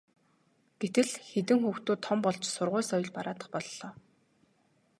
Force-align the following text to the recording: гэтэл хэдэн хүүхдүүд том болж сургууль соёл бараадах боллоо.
гэтэл 0.81 1.09
хэдэн 1.29 1.59
хүүхдүүд 1.63 1.99
том 2.05 2.17
болж 2.25 2.43
сургууль 2.53 2.89
соёл 2.89 3.09
бараадах 3.15 3.47
боллоо. 3.53 3.89